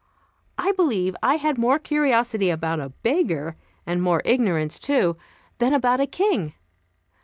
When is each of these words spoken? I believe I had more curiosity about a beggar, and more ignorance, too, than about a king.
I 0.57 0.71
believe 0.71 1.15
I 1.21 1.35
had 1.35 1.59
more 1.59 1.77
curiosity 1.77 2.49
about 2.49 2.79
a 2.79 2.89
beggar, 2.89 3.55
and 3.85 4.01
more 4.01 4.23
ignorance, 4.25 4.79
too, 4.79 5.15
than 5.59 5.75
about 5.75 5.99
a 5.99 6.07
king. 6.07 6.55